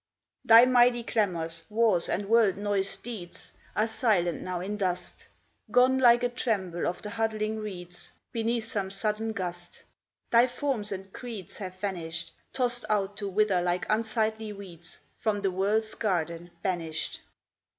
Thy 0.43 0.65
mighty 0.65 1.03
clamors, 1.03 1.63
wars, 1.69 2.09
and 2.09 2.27
world 2.27 2.57
noised 2.57 3.03
deeds 3.03 3.53
Are 3.75 3.85
silent 3.87 4.41
now 4.41 4.59
in 4.59 4.75
dust, 4.75 5.27
Gone 5.69 5.99
like 5.99 6.23
a 6.23 6.29
tremble 6.29 6.87
of 6.87 7.03
the 7.03 7.11
huddling 7.11 7.59
reeds 7.59 8.11
Beneath 8.31 8.65
some 8.65 8.89
sudden 8.89 9.31
gust; 9.31 9.83
Thy 10.31 10.47
forms 10.47 10.91
and 10.91 11.13
creeds 11.13 11.57
have 11.57 11.75
vanished, 11.77 12.31
Tossed 12.51 12.83
out 12.89 13.15
to 13.17 13.29
wither 13.29 13.61
like 13.61 13.85
unsightly 13.91 14.51
weeds 14.51 14.99
From 15.19 15.39
the 15.41 15.51
world's 15.51 15.93
garden 15.93 16.49
banished. 16.63 17.19